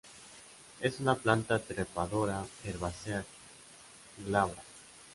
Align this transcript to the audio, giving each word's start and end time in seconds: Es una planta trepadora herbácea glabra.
Es 0.79 0.99
una 0.99 1.13
planta 1.13 1.59
trepadora 1.59 2.43
herbácea 2.63 3.23
glabra. 4.25 4.63